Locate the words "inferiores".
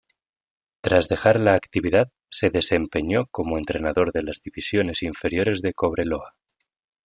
5.03-5.61